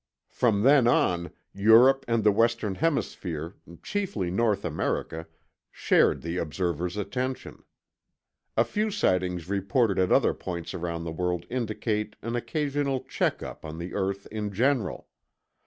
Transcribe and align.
From 0.31 0.63
then 0.63 0.87
on, 0.87 1.29
Europe 1.53 2.05
and 2.07 2.23
the 2.23 2.31
Western 2.31 2.73
Hemisphere, 2.73 3.53
chiefly 3.83 4.31
North 4.31 4.65
America, 4.65 5.27
shared 5.69 6.23
the 6.23 6.37
observers' 6.37 6.97
attention. 6.97 7.63
The 8.55 8.65
few 8.65 8.89
sightings 8.89 9.47
reported 9.47 9.99
at 9.99 10.11
other 10.11 10.33
points 10.33 10.73
around 10.73 11.03
the 11.03 11.11
world 11.11 11.45
indicate 11.51 12.15
an 12.23 12.35
occasional 12.35 13.01
check 13.01 13.43
up 13.43 13.63
on 13.63 13.77
the 13.77 13.93
earth 13.93 14.25
in 14.31 14.51
general. 14.51 15.07